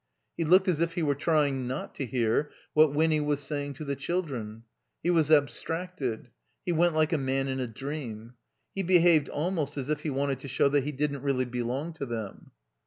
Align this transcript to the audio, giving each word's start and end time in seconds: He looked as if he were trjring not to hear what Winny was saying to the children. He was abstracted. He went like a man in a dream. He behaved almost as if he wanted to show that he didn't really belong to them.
He 0.35 0.45
looked 0.45 0.67
as 0.67 0.79
if 0.79 0.95
he 0.95 1.03
were 1.03 1.13
trjring 1.13 1.67
not 1.67 1.93
to 1.93 2.07
hear 2.07 2.49
what 2.73 2.91
Winny 2.91 3.19
was 3.19 3.39
saying 3.39 3.73
to 3.73 3.85
the 3.85 3.95
children. 3.95 4.63
He 5.03 5.11
was 5.11 5.29
abstracted. 5.29 6.31
He 6.65 6.71
went 6.71 6.95
like 6.95 7.13
a 7.13 7.19
man 7.19 7.47
in 7.47 7.59
a 7.59 7.67
dream. 7.67 8.33
He 8.73 8.81
behaved 8.81 9.29
almost 9.29 9.77
as 9.77 9.89
if 9.89 9.99
he 10.01 10.09
wanted 10.09 10.39
to 10.39 10.47
show 10.47 10.69
that 10.69 10.85
he 10.85 10.91
didn't 10.91 11.21
really 11.21 11.45
belong 11.45 11.93
to 11.93 12.07
them. 12.07 12.49